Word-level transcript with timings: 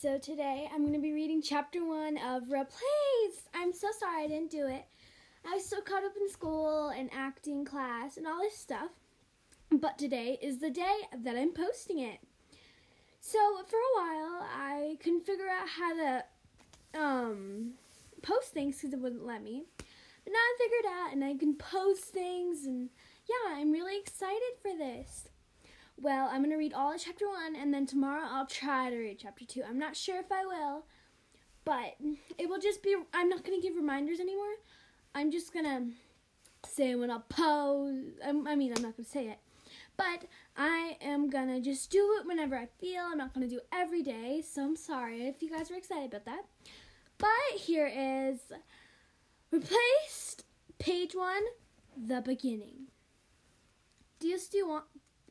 So 0.00 0.16
today 0.16 0.66
I'm 0.72 0.80
going 0.80 0.94
to 0.94 0.98
be 0.98 1.12
reading 1.12 1.42
chapter 1.42 1.84
one 1.84 2.16
of 2.16 2.44
Replace. 2.44 3.50
I'm 3.54 3.70
so 3.70 3.88
sorry 3.98 4.24
I 4.24 4.28
didn't 4.28 4.50
do 4.50 4.66
it. 4.66 4.86
I 5.46 5.56
was 5.56 5.66
so 5.66 5.82
caught 5.82 6.04
up 6.04 6.12
in 6.18 6.26
school 6.30 6.88
and 6.88 7.10
acting 7.12 7.66
class 7.66 8.16
and 8.16 8.26
all 8.26 8.40
this 8.40 8.56
stuff. 8.56 8.92
But 9.70 9.98
today 9.98 10.38
is 10.40 10.56
the 10.56 10.70
day 10.70 11.00
that 11.22 11.36
I'm 11.36 11.52
posting 11.52 11.98
it. 11.98 12.18
So 13.20 13.38
for 13.68 13.76
a 13.76 14.00
while 14.00 14.48
I 14.56 14.96
couldn't 15.02 15.26
figure 15.26 15.50
out 15.50 15.68
how 15.68 15.94
to 15.94 16.24
um, 16.98 17.72
post 18.22 18.54
things 18.54 18.76
because 18.76 18.94
it 18.94 19.00
wouldn't 19.00 19.26
let 19.26 19.42
me. 19.44 19.64
But 19.76 20.32
now 20.32 20.38
I 20.38 20.56
figured 20.56 20.94
out 20.98 21.12
and 21.12 21.22
I 21.22 21.34
can 21.34 21.56
post 21.56 22.04
things 22.04 22.64
and 22.64 22.88
yeah, 23.28 23.54
I'm 23.54 23.70
really 23.70 23.98
excited 23.98 24.54
for 24.62 24.74
this. 24.74 25.28
Well, 26.02 26.30
I'm 26.32 26.40
going 26.40 26.50
to 26.50 26.56
read 26.56 26.72
all 26.72 26.94
of 26.94 27.00
chapter 27.00 27.28
one, 27.28 27.54
and 27.54 27.74
then 27.74 27.84
tomorrow 27.84 28.22
I'll 28.24 28.46
try 28.46 28.88
to 28.88 28.96
read 28.96 29.18
chapter 29.18 29.44
two. 29.44 29.62
I'm 29.68 29.78
not 29.78 29.96
sure 29.96 30.18
if 30.18 30.32
I 30.32 30.46
will, 30.46 30.86
but 31.66 31.96
it 32.38 32.48
will 32.48 32.58
just 32.58 32.82
be. 32.82 32.96
I'm 33.12 33.28
not 33.28 33.44
going 33.44 33.60
to 33.60 33.66
give 33.66 33.76
reminders 33.76 34.18
anymore. 34.18 34.54
I'm 35.14 35.30
just 35.30 35.52
going 35.52 35.66
to 35.66 36.68
say 36.68 36.94
when 36.94 37.10
I'll 37.10 37.26
pose. 37.28 38.14
I 38.24 38.32
mean, 38.32 38.72
I'm 38.74 38.82
not 38.82 38.96
going 38.96 39.04
to 39.04 39.10
say 39.10 39.26
it, 39.26 39.40
but 39.98 40.24
I 40.56 40.96
am 41.02 41.28
to 41.48 41.60
just 41.60 41.90
do 41.90 42.16
it 42.18 42.26
whenever 42.26 42.56
I 42.56 42.68
feel. 42.80 43.02
I'm 43.02 43.18
not 43.18 43.34
to 43.46 43.54
do 43.54 43.58
it 43.58 43.68
every 43.70 44.02
day, 44.02 44.42
so 44.42 44.64
I'm 44.64 44.76
sorry 44.76 45.26
if 45.26 45.42
you 45.42 45.50
guys 45.50 45.68
were 45.68 45.76
excited 45.76 46.14
about 46.14 46.24
that. 46.24 46.44
But 47.18 47.58
here 47.58 47.92
is 47.94 48.38
replaced 49.50 50.44
page 50.78 51.14
one, 51.14 51.42
the 51.94 52.22
beginning. 52.22 52.86
Do 54.18 54.28
you 54.28 54.38
still 54.38 54.68
want 54.68 54.84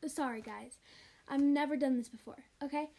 Sorry, 0.08 0.41
guys. 0.41 0.80
I've 1.27 1.41
never 1.41 1.76
done 1.77 1.98
this 1.98 2.09
before, 2.09 2.38
okay? 2.63 2.89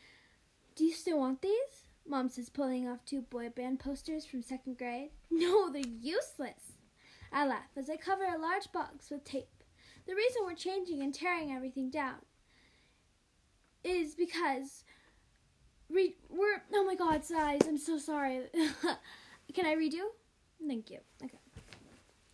Do 0.76 0.84
you 0.84 0.92
still 0.92 1.18
want 1.18 1.42
these? 1.42 1.88
Mom 2.06 2.28
says, 2.28 2.48
pulling 2.48 2.88
off 2.88 3.04
two 3.04 3.22
boy 3.22 3.48
band 3.50 3.80
posters 3.80 4.24
from 4.24 4.42
second 4.42 4.78
grade. 4.78 5.10
No, 5.30 5.70
they're 5.70 5.82
useless. 5.86 6.72
I 7.32 7.46
laugh 7.46 7.70
as 7.76 7.88
I 7.88 7.96
cover 7.96 8.24
a 8.24 8.38
large 8.38 8.70
box 8.72 9.10
with 9.10 9.24
tape. 9.24 9.64
The 10.06 10.14
reason 10.14 10.42
we're 10.44 10.54
changing 10.54 11.02
and 11.02 11.14
tearing 11.14 11.52
everything 11.52 11.90
down 11.90 12.16
is 13.84 14.14
because 14.14 14.84
re- 15.88 16.16
we're. 16.28 16.62
Oh 16.74 16.84
my 16.84 16.96
god, 16.96 17.24
size. 17.24 17.60
I'm 17.66 17.78
so 17.78 17.96
sorry. 17.98 18.42
Can 19.54 19.66
I 19.66 19.76
redo? 19.76 20.00
Thank 20.66 20.90
you. 20.90 20.98
Okay. 21.22 21.38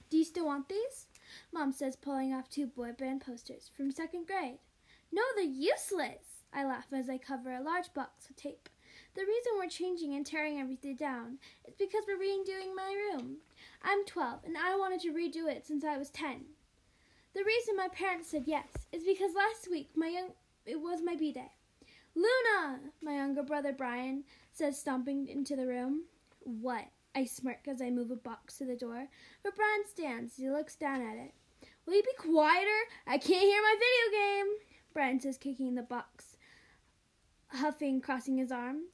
Do 0.09 0.17
you 0.17 0.25
still 0.25 0.47
want 0.47 0.69
these? 0.69 1.07
Mom 1.53 1.73
says, 1.73 1.97
pulling 1.97 2.33
off 2.33 2.49
two 2.49 2.67
boy 2.67 2.93
band 2.93 3.21
posters 3.21 3.71
from 3.77 3.91
second 3.91 4.27
grade. 4.27 4.59
No, 5.13 5.23
they're 5.35 5.45
useless, 5.45 6.45
I 6.53 6.65
laugh 6.65 6.87
as 6.93 7.09
I 7.09 7.19
cover 7.19 7.53
a 7.53 7.63
large 7.63 7.93
box 7.95 8.29
with 8.29 8.37
tape. 8.37 8.69
The 9.15 9.23
reason 9.23 9.53
we're 9.57 9.69
changing 9.69 10.15
and 10.15 10.27
tearing 10.27 10.59
everything 10.59 10.97
down 10.97 11.39
is 11.67 11.75
because 11.79 12.05
we're 12.07 12.17
redoing 12.19 12.75
my 12.75 12.95
room. 12.95 13.37
I'm 13.83 14.05
12 14.05 14.41
and 14.45 14.57
I 14.57 14.77
wanted 14.77 15.01
to 15.01 15.13
redo 15.13 15.51
it 15.51 15.67
since 15.67 15.85
I 15.85 15.97
was 15.97 16.11
10. 16.11 16.45
The 17.35 17.45
reason 17.45 17.77
my 17.77 17.89
parents 17.89 18.31
said 18.31 18.45
yes 18.47 18.69
is 18.93 19.05
because 19.05 19.33
last 19.35 19.71
week 19.71 19.91
my 19.95 20.09
young 20.09 20.31
it 20.65 20.81
was 20.81 21.01
my 21.03 21.15
B-day. 21.15 21.53
Luna, 22.15 22.81
my 23.03 23.15
younger 23.15 23.43
brother 23.43 23.73
Brian 23.73 24.25
says 24.53 24.79
stomping 24.79 25.29
into 25.29 25.55
the 25.55 25.67
room. 25.67 26.05
What? 26.41 26.87
I 27.17 27.25
smirk 27.25 27.67
as 27.67 27.81
I 27.81 27.89
move 27.89 28.11
a 28.11 28.17
box 28.17 28.59
to 28.59 28.67
the 28.67 28.77
door, 28.77 29.09
Brian 29.43 29.87
stands 29.89 30.37
he 30.37 30.51
looks 30.51 30.77
down 30.77 31.01
at 31.01 31.17
it. 31.17 31.33
Will 31.87 31.95
you 31.95 32.03
be 32.03 32.11
quieter? 32.19 32.69
I 33.07 33.17
can't 33.17 33.43
hear 33.43 33.63
my 33.63 33.75
video 33.79 34.21
game. 34.21 34.47
Brian 34.93 35.19
says, 35.19 35.39
kicking 35.39 35.75
the 35.75 35.83
box, 35.83 36.37
huffing, 37.49 38.03
crossing 38.03 38.37
his 38.37 38.53
arms. 38.53 38.89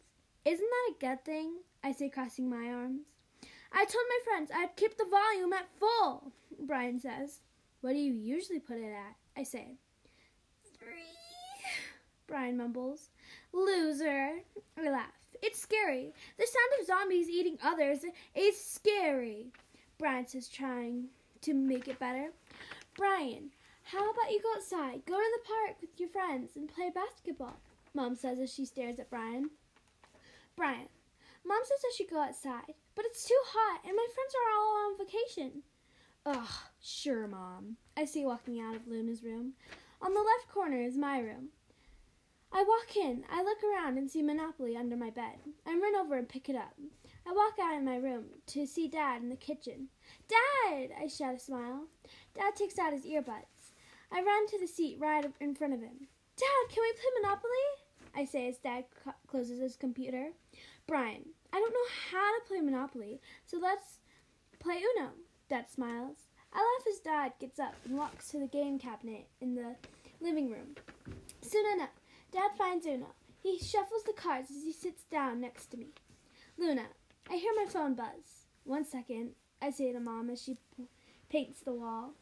Isn't 0.45 0.69
that 0.71 0.95
a 0.95 1.15
good 1.15 1.25
thing? 1.25 1.55
I 1.83 1.91
say, 1.91 2.09
crossing 2.09 2.49
my 2.49 2.69
arms. 2.73 3.03
I 3.73 3.85
told 3.87 4.05
my 4.09 4.19
friends 4.25 4.51
I'd 4.55 4.77
keep 4.77 4.97
the 4.97 5.05
volume 5.05 5.53
at 5.53 5.69
full, 5.81 6.33
Brian 6.61 7.01
says. 7.01 7.41
What 7.81 7.93
do 7.93 7.99
you 7.99 8.13
usually 8.13 8.61
put 8.61 8.77
it 8.77 8.93
at? 8.93 9.17
I 9.37 9.43
say. 9.43 9.79
Three, 10.79 11.11
Brian 12.29 12.57
mumbles. 12.57 13.09
Loser. 13.53 14.41
I 14.79 14.91
laugh. 14.91 15.11
It's 15.43 15.61
scary. 15.61 16.13
The 16.39 16.47
sound 16.47 16.81
of 16.81 16.87
zombies 16.87 17.29
eating 17.29 17.59
others 17.63 17.99
is 18.35 18.65
scary. 18.65 19.47
Brian 19.99 20.27
says, 20.27 20.49
trying 20.49 21.07
to 21.43 21.55
make 21.55 21.89
it 21.89 21.99
better. 21.99 22.31
Brian, 22.97 23.51
how 23.85 24.11
about 24.11 24.31
you 24.31 24.41
go 24.41 24.55
outside, 24.57 25.05
go 25.07 25.19
to 25.19 25.39
the 25.39 25.47
park 25.47 25.77
with 25.81 25.99
your 25.99 26.09
friends, 26.09 26.51
and 26.57 26.69
play 26.69 26.91
basketball? 26.95 27.57
Mom 27.95 28.15
says 28.15 28.39
as 28.39 28.53
she 28.53 28.65
stares 28.65 28.99
at 28.99 29.11
Brian. 29.11 29.51
Brian, 30.57 30.89
Mom 31.45 31.61
says 31.65 31.81
I 31.85 31.93
should 31.97 32.11
go 32.11 32.21
outside, 32.21 32.75
but 32.95 33.05
it's 33.05 33.27
too 33.27 33.41
hot, 33.47 33.81
and 33.85 33.97
my 33.97 34.07
friends 34.15 34.35
are 34.35 34.55
all 34.57 34.87
on 34.87 34.99
vacation. 34.99 35.63
Ugh, 36.25 36.55
sure, 36.81 37.27
Mom. 37.27 37.77
I 37.97 38.05
see 38.05 38.25
walking 38.25 38.61
out 38.61 38.77
of 38.77 38.87
Luna's 38.87 39.25
room. 39.25 39.55
On 40.01 40.15
the 40.15 40.21
left 40.21 40.49
corner 40.53 40.81
is 40.81 40.97
my 40.97 41.19
room. 41.19 41.49
I 42.55 42.65
walk 42.65 42.97
in. 42.97 43.25
I 43.31 43.43
look 43.43 43.59
around 43.65 43.97
and 43.97 44.11
see 44.11 44.23
Monopoly 44.23 44.77
under 44.77 44.97
my 44.97 45.11
bed. 45.11 45.39
I 45.67 45.71
run 45.71 45.97
over 45.97 46.19
and 46.19 46.29
pick 46.29 46.49
it 46.49 46.57
up. 46.57 46.75
I 47.27 47.33
walk 47.33 47.55
out 47.61 47.79
of 47.79 47.85
my 47.85 47.97
room 47.97 48.25
to 48.49 48.67
see 48.67 48.89
Dad 48.89 49.23
in 49.23 49.31
the 49.31 49.37
kitchen. 49.37 49.89
Dad! 50.29 50.91
I 51.01 51.07
shout 51.07 51.35
a 51.35 51.39
smile. 51.39 51.85
Dad 52.35 52.55
takes 52.55 52.79
out 52.79 52.93
his 52.93 53.07
earbuds. 53.07 53.73
I 54.11 54.23
run 54.23 54.47
to 54.49 54.59
the 54.59 54.67
seat 54.67 54.99
right 55.01 55.25
in 55.41 55.55
front 55.55 55.73
of 55.73 55.81
him. 55.81 56.09
Dad, 56.37 56.69
can 56.69 56.83
we 56.83 56.93
play 56.93 57.23
Monopoly? 57.23 57.51
I 58.15 58.25
say 58.27 58.49
as 58.49 58.59
Dad 58.59 58.85
closes 59.27 59.61
his 59.61 59.77
computer. 59.77 60.29
Brian, 60.87 61.25
I 61.53 61.59
don't 61.59 61.73
know 61.73 62.11
how 62.11 62.39
to 62.39 62.47
play 62.47 62.61
Monopoly, 62.61 63.21
so 63.47 63.59
let's 63.59 63.99
play 64.59 64.83
Uno. 64.97 65.11
Dad 65.49 65.71
smiles. 65.71 66.27
I 66.53 66.59
laugh 66.59 66.87
as 66.93 67.01
Dad 67.01 67.33
gets 67.41 67.59
up 67.59 67.75
and 67.87 67.97
walks 67.97 68.29
to 68.29 68.39
the 68.39 68.47
game 68.47 68.79
cabinet 68.79 69.29
in 69.41 69.55
the 69.55 69.77
living 70.21 70.51
room. 70.51 70.75
Soon 71.41 71.65
enough, 71.75 71.89
Dad 72.33 72.53
finds 72.57 72.87
Uno. 72.87 73.09
He 73.43 73.59
shuffles 73.59 74.05
the 74.05 74.15
cards 74.15 74.51
as 74.51 74.65
he 74.65 74.73
sits 74.73 75.05
down 75.05 75.41
next 75.41 75.67
to 75.67 75.77
me. 75.77 75.89
Luna, 76.57 76.87
I 77.31 77.37
hear 77.37 77.53
my 77.55 77.67
phone 77.67 77.95
buzz. 77.95 78.47
One 78.65 78.87
second, 78.87 79.33
I 79.61 79.71
say 79.71 79.93
to 79.93 80.01
Mom 80.01 80.31
as 80.31 80.43
she 80.43 80.57
paints 81.29 81.61
the 81.61 81.75
wall. 81.75 82.15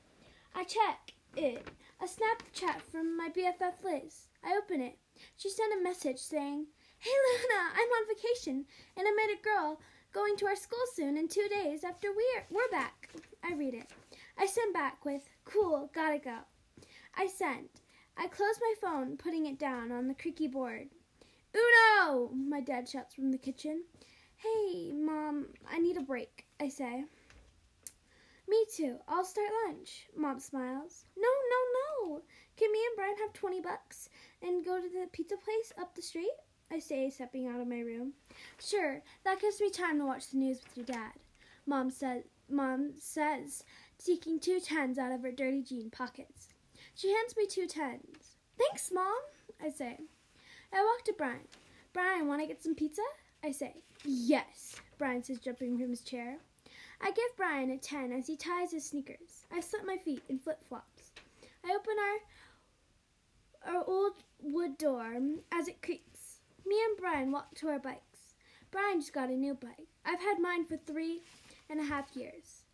I 0.55 0.65
check 0.65 1.13
it. 1.37 1.69
A 2.01 2.07
Snapchat 2.07 2.81
from 2.91 3.17
my 3.17 3.29
BFF 3.29 3.85
Liz. 3.85 4.29
I 4.43 4.57
open 4.57 4.81
it. 4.81 4.99
She 5.37 5.49
sent 5.49 5.75
a 5.79 5.83
message 5.83 6.19
saying, 6.19 6.67
Hey 6.99 7.11
Luna, 7.11 7.71
I'm 7.75 7.89
on 7.89 8.09
vacation 8.09 8.65
and 8.97 9.07
I 9.07 9.13
met 9.13 9.39
a 9.39 9.43
girl 9.43 9.81
going 10.13 10.37
to 10.39 10.47
our 10.47 10.57
school 10.57 10.79
soon 10.95 11.17
in 11.17 11.29
two 11.29 11.47
days 11.51 11.85
after 11.85 12.09
we're, 12.09 12.47
we're 12.51 12.71
back. 12.71 13.11
I 13.45 13.55
read 13.55 13.75
it. 13.75 13.87
I 14.37 14.47
send 14.47 14.75
back 14.75 15.05
with, 15.05 15.29
Cool, 15.45 15.91
gotta 15.95 16.19
go. 16.19 16.39
I 17.15 17.27
send. 17.27 17.69
I 18.21 18.27
close 18.27 18.61
my 18.61 18.75
phone, 18.83 19.17
putting 19.17 19.47
it 19.47 19.59
down 19.59 19.91
on 19.91 20.07
the 20.07 20.13
creaky 20.13 20.47
board. 20.47 20.89
Uno! 21.55 22.29
My 22.35 22.61
dad 22.61 22.87
shouts 22.87 23.15
from 23.15 23.33
the 23.33 23.39
kitchen. 23.39 23.85
Hey, 24.37 24.93
Mom, 24.93 25.47
I 25.67 25.79
need 25.79 25.97
a 25.97 26.03
break, 26.03 26.45
I 26.61 26.69
say. 26.69 27.05
Me 28.47 28.67
too. 28.77 28.97
I'll 29.09 29.25
start 29.25 29.49
lunch. 29.67 30.07
Mom 30.15 30.39
smiles. 30.39 31.07
No, 31.17 31.29
no, 31.29 32.11
no. 32.11 32.21
Can 32.59 32.71
me 32.71 32.81
and 32.89 32.97
Brian 32.97 33.17
have 33.23 33.33
20 33.33 33.63
bucks 33.63 34.11
and 34.43 34.67
go 34.67 34.79
to 34.79 34.87
the 34.87 35.07
pizza 35.11 35.37
place 35.39 35.73
up 35.81 35.95
the 35.95 36.03
street? 36.03 36.29
I 36.71 36.79
say, 36.79 37.09
stepping 37.09 37.49
out 37.49 37.61
of 37.61 37.69
my 37.69 37.81
room. 37.81 38.13
Sure, 38.63 39.01
that 39.25 39.41
gives 39.41 39.63
me 39.63 39.71
time 39.71 39.99
to 39.99 40.05
watch 40.05 40.29
the 40.29 40.37
news 40.37 40.61
with 40.63 40.77
your 40.77 40.85
dad. 40.85 41.13
Mom 41.65 41.91
says, 41.91 42.25
Mom 42.51 42.93
says, 42.99 43.65
taking 43.97 44.39
two 44.39 44.61
tens 44.61 44.99
out 44.99 45.11
of 45.11 45.23
her 45.23 45.33
dirty 45.33 45.63
jean 45.63 45.89
pockets. 45.89 46.50
She 47.01 47.09
hands 47.15 47.35
me 47.35 47.47
two 47.47 47.67
tens. 47.67 48.37
Thanks, 48.59 48.91
Mom, 48.93 49.23
I 49.59 49.71
say. 49.71 50.01
I 50.71 50.85
walk 50.85 51.03
to 51.07 51.15
Brian. 51.17 51.49
Brian, 51.95 52.29
want 52.29 52.43
to 52.43 52.47
get 52.47 52.63
some 52.63 52.75
pizza? 52.75 53.01
I 53.43 53.53
say. 53.53 53.77
Yes, 54.05 54.77
Brian 54.99 55.23
says, 55.23 55.39
jumping 55.39 55.79
from 55.79 55.89
his 55.89 56.03
chair. 56.03 56.37
I 57.01 57.13
give 57.13 57.37
Brian 57.39 57.71
a 57.71 57.79
ten 57.79 58.13
as 58.13 58.27
he 58.27 58.37
ties 58.37 58.73
his 58.73 58.85
sneakers. 58.85 59.47
I 59.51 59.61
slip 59.61 59.87
my 59.87 59.97
feet 59.97 60.23
in 60.29 60.39
flip 60.39 60.63
flops. 60.69 61.13
I 61.65 61.75
open 61.75 61.95
our, 63.67 63.77
our 63.77 63.85
old 63.87 64.17
wood 64.43 64.77
door 64.77 65.17
as 65.53 65.69
it 65.69 65.81
creaks. 65.81 66.41
Me 66.67 66.77
and 66.87 66.99
Brian 66.99 67.33
walk 67.33 67.55
to 67.55 67.69
our 67.69 67.79
bikes. 67.79 68.35
Brian 68.71 69.01
just 69.01 69.15
got 69.15 69.31
a 69.31 69.35
new 69.35 69.55
bike. 69.55 69.89
I've 70.05 70.21
had 70.21 70.39
mine 70.39 70.67
for 70.67 70.77
three 70.77 71.23
and 71.71 71.81
a 71.81 71.85
half 71.85 72.15
years. 72.15 72.65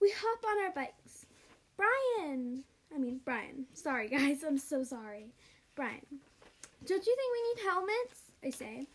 We 0.00 0.10
hop 0.18 0.42
on 0.46 0.64
our 0.64 0.72
bikes. 0.72 1.26
Brian! 1.76 2.64
I 2.94 2.98
mean, 2.98 3.20
Brian. 3.24 3.66
Sorry, 3.74 4.08
guys. 4.08 4.44
I'm 4.46 4.58
so 4.58 4.82
sorry. 4.82 5.32
Brian. 5.74 6.06
Don't 6.86 7.06
you 7.06 7.16
think 7.16 7.32
we 7.32 7.48
need 7.48 7.68
helmets? 7.68 8.20
I 8.44 8.50
say. 8.50 8.86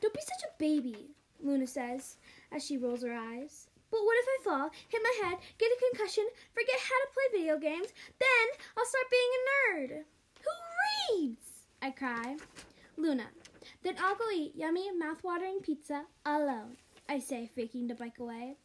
Don't 0.00 0.14
be 0.14 0.20
such 0.20 0.48
a 0.48 0.58
baby, 0.58 1.10
Luna 1.42 1.66
says 1.66 2.16
as 2.52 2.64
she 2.64 2.76
rolls 2.76 3.02
her 3.02 3.14
eyes. 3.14 3.68
But 3.90 4.04
what 4.04 4.16
if 4.18 4.26
I 4.28 4.44
fall, 4.44 4.70
hit 4.88 5.02
my 5.02 5.28
head, 5.28 5.38
get 5.58 5.70
a 5.70 5.90
concussion, 5.90 6.24
forget 6.52 6.80
how 6.80 6.98
to 7.00 7.12
play 7.12 7.40
video 7.40 7.58
games? 7.58 7.88
Then 8.18 8.46
I'll 8.76 8.84
start 8.84 9.04
being 9.10 9.30
a 9.34 9.42
nerd. 9.46 10.04
Who 10.42 11.20
reads? 11.26 11.46
I 11.80 11.90
cry. 11.90 12.36
Luna. 12.96 13.26
Then 13.82 13.94
I'll 14.00 14.16
go 14.16 14.30
eat 14.34 14.56
yummy, 14.56 14.90
mouth-watering 14.92 15.60
pizza 15.62 16.04
alone, 16.26 16.76
I 17.08 17.18
say, 17.18 17.50
faking 17.54 17.88
to 17.88 17.94
bike 17.94 18.18
away. 18.18 18.56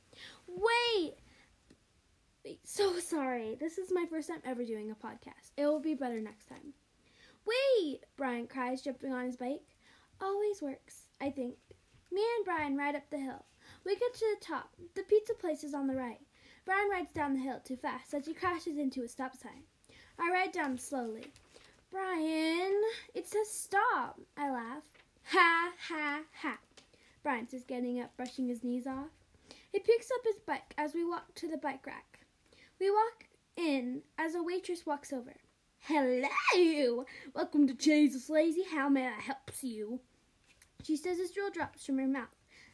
Wait! 0.47 1.15
Wait, 2.49 2.67
so 2.67 2.97
sorry. 2.97 3.55
This 3.59 3.77
is 3.77 3.91
my 3.93 4.07
first 4.09 4.27
time 4.27 4.41
ever 4.43 4.65
doing 4.65 4.89
a 4.89 4.95
podcast. 4.95 5.51
It 5.55 5.67
will 5.67 5.79
be 5.79 5.93
better 5.93 6.19
next 6.19 6.45
time. 6.49 6.73
Wait! 7.45 7.99
Brian 8.17 8.47
cries, 8.47 8.81
jumping 8.81 9.13
on 9.13 9.25
his 9.25 9.37
bike. 9.37 9.75
Always 10.19 10.59
works, 10.59 11.09
I 11.21 11.29
think. 11.29 11.57
Me 12.11 12.23
and 12.37 12.45
Brian 12.45 12.75
ride 12.75 12.95
up 12.95 13.07
the 13.11 13.19
hill. 13.19 13.45
We 13.85 13.95
get 13.95 14.15
to 14.15 14.25
the 14.33 14.43
top. 14.43 14.71
The 14.95 15.03
pizza 15.03 15.35
place 15.35 15.63
is 15.63 15.75
on 15.75 15.85
the 15.85 15.93
right. 15.93 16.21
Brian 16.65 16.89
rides 16.89 17.11
down 17.13 17.35
the 17.35 17.39
hill 17.39 17.59
too 17.63 17.75
fast 17.75 18.15
as 18.15 18.25
he 18.25 18.33
crashes 18.33 18.79
into 18.79 19.03
a 19.03 19.07
stop 19.07 19.35
sign. 19.35 19.61
I 20.17 20.31
ride 20.31 20.51
down 20.51 20.79
slowly. 20.79 21.27
Brian, 21.91 22.81
it 23.13 23.27
says 23.27 23.53
stop. 23.53 24.19
I 24.35 24.49
laugh. 24.49 24.85
Ha, 25.33 25.71
ha, 25.87 26.21
ha. 26.41 26.57
Brian 27.21 27.47
says, 27.47 27.63
getting 27.63 28.01
up, 28.01 28.17
brushing 28.17 28.47
his 28.47 28.63
knees 28.63 28.87
off. 28.87 29.11
He 29.71 29.77
picks 29.77 30.09
up 30.09 30.21
his 30.23 30.39
bike 30.47 30.73
as 30.79 30.95
we 30.95 31.05
walk 31.05 31.35
to 31.35 31.47
the 31.47 31.57
bike 31.57 31.85
rack. 31.85 32.08
We 32.79 32.89
walk 32.89 33.25
in 33.57 34.03
as 34.17 34.35
a 34.35 34.41
waitress 34.41 34.85
walks 34.85 35.11
over. 35.11 35.33
Hello! 35.79 37.03
Welcome 37.35 37.67
to 37.67 37.73
Jesus 37.73 38.29
Lazy. 38.29 38.63
How 38.71 38.87
may 38.87 39.05
I 39.05 39.19
help 39.19 39.51
you? 39.61 39.99
She 40.83 40.95
says 40.95 41.17
his 41.17 41.31
jewel 41.31 41.49
drops 41.49 41.85
from 41.85 41.97
her 41.97 42.07
mouth. 42.07 42.29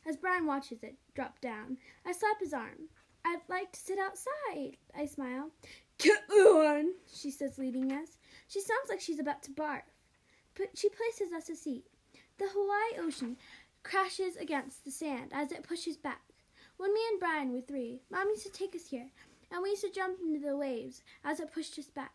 As 0.06 0.16
Brian 0.16 0.46
watches 0.46 0.84
it 0.84 0.94
drop 1.16 1.42
down, 1.42 1.78
I 2.06 2.12
slap 2.12 2.40
his 2.40 2.54
arm. 2.54 2.90
I'd 3.25 3.40
like 3.50 3.72
to 3.72 3.80
sit 3.80 3.98
outside, 3.98 4.78
I 4.96 5.07
smile. 5.07 5.50
Come 5.98 6.38
on, 6.38 6.94
she 7.12 7.31
says, 7.31 7.57
leading 7.57 7.92
us. 7.92 8.19
She 8.48 8.62
sounds 8.62 8.90
like 8.90 9.02
she's 9.02 9.19
about 9.19 9.42
to 9.44 9.52
barf. 9.52 9.81
But 10.54 10.78
she 10.78 10.90
places 10.90 11.34
us 11.34 11.50
a 11.50 11.56
seat. 11.56 11.86
The 12.38 12.46
Hawaii 12.54 13.07
Ocean 13.07 13.38
crashes 13.81 14.36
against 14.36 14.86
the 14.86 14.92
sand 14.92 15.31
as 15.34 15.52
it 15.52 15.63
pushes 15.63 15.98
back. 15.98 16.22
When 16.78 16.94
me 16.94 17.00
and 17.10 17.19
Brian 17.19 17.54
were 17.54 17.62
three, 17.62 18.02
Mom 18.12 18.30
used 18.30 18.46
to 18.46 18.52
take 18.52 18.75
us 18.75 18.86
here, 18.88 19.10
and 19.51 19.62
we 19.62 19.69
used 19.71 19.83
to 19.83 19.92
jump 19.92 20.19
into 20.19 20.39
the 20.39 20.57
waves 20.57 21.03
as 21.24 21.39
it 21.39 21.53
pushed 21.53 21.77
us 21.80 21.86
back. 21.86 22.13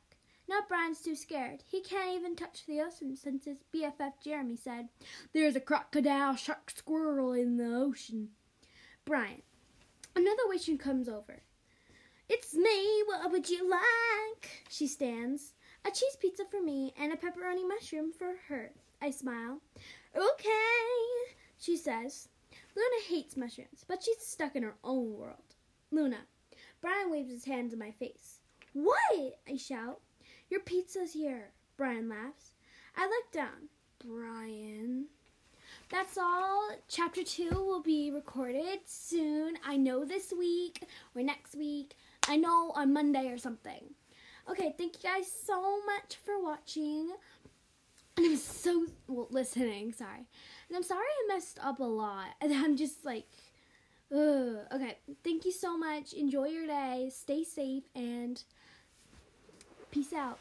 Now 0.49 0.61
Brian's 0.69 1.01
too 1.01 1.15
scared. 1.15 1.63
He 1.67 1.81
can't 1.81 2.17
even 2.17 2.35
touch 2.35 2.67
the 2.67 2.81
ocean 2.81 3.17
since 3.17 3.45
his 3.45 3.59
BFF 3.73 4.15
Jeremy 4.25 4.57
said, 4.57 4.89
There's 5.33 5.55
a 5.55 5.61
crocodile, 5.61 6.35
shark, 6.35 6.71
squirrel 6.71 7.33
in 7.33 7.57
the 7.57 7.77
ocean. 7.77 8.31
Brian. 9.05 9.43
Another 10.17 10.43
waitress 10.49 10.81
comes 10.81 11.09
over. 11.09 11.43
It's 12.29 12.55
me, 12.55 13.03
what 13.07 13.31
would 13.31 13.49
you 13.49 13.69
like? 13.69 14.65
She 14.69 14.87
stands. 14.87 15.55
A 15.85 15.91
cheese 15.91 16.17
pizza 16.21 16.45
for 16.51 16.61
me 16.61 16.93
and 16.99 17.13
a 17.13 17.17
pepperoni 17.17 17.67
mushroom 17.67 18.13
for 18.13 18.35
her. 18.49 18.73
I 19.01 19.11
smile. 19.11 19.61
Okay, 20.17 21.35
she 21.59 21.77
says. 21.77 22.29
Luna 22.77 23.03
hates 23.09 23.37
mushrooms, 23.37 23.85
but 23.87 24.03
she's 24.03 24.19
stuck 24.19 24.57
in 24.57 24.63
her 24.63 24.77
own 24.85 25.17
world. 25.17 25.55
Luna. 25.91 26.27
Brian 26.81 27.11
waves 27.11 27.31
his 27.31 27.45
hand 27.45 27.73
in 27.73 27.79
my 27.79 27.91
face. 27.91 28.41
What? 28.73 29.39
I 29.49 29.57
shout. 29.57 30.01
Your 30.49 30.61
pizza's 30.61 31.13
here. 31.13 31.51
Brian 31.77 32.09
laughs. 32.09 32.53
I 32.97 33.07
look 33.07 33.33
down. 33.33 33.69
Brian. 34.05 35.07
That's 35.91 36.17
all. 36.17 36.71
Chapter 36.89 37.23
2 37.23 37.51
will 37.51 37.83
be 37.83 38.11
recorded 38.11 38.81
soon. 38.87 39.55
I 39.65 39.77
know 39.77 40.05
this 40.05 40.33
week 40.37 40.85
or 41.15 41.23
next 41.23 41.55
week. 41.55 41.95
I 42.29 42.37
know 42.37 42.73
on 42.75 42.93
Monday 42.93 43.29
or 43.29 43.39
something. 43.39 43.95
Okay, 44.49 44.75
thank 44.77 45.03
you 45.03 45.11
guys 45.11 45.31
so 45.47 45.81
much 45.85 46.17
for 46.25 46.43
watching. 46.43 47.11
And 48.17 48.27
I'm 48.27 48.37
so 48.37 48.87
well, 49.09 49.29
listening, 49.31 49.93
sorry. 49.93 50.27
And 50.69 50.77
I'm 50.77 50.83
sorry 50.83 51.05
I 51.05 51.35
messed 51.35 51.59
up 51.63 51.81
a 51.81 51.85
lot. 51.85 52.29
And 52.41 52.53
I'm 52.53 52.77
just 52.77 53.05
like 53.05 53.27
ugh. 54.13 54.67
okay, 54.73 54.99
thank 55.25 55.45
you 55.45 55.53
so 55.53 55.77
much. 55.77 56.13
Enjoy 56.13 56.47
your 56.47 56.67
day. 56.67 57.11
Stay 57.13 57.45
safe 57.45 57.85
and 57.95 58.43
peace 59.91 60.13
out. 60.13 60.39